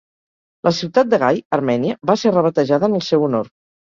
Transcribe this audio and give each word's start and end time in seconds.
La 0.67 0.71
ciutat 0.77 1.11
de 1.11 1.19
Gai, 1.23 1.37
Armènia, 1.57 1.97
va 2.11 2.15
ser 2.21 2.31
rebatejada 2.33 2.89
en 2.93 2.97
el 3.01 3.05
seu 3.09 3.27
honor. 3.29 3.51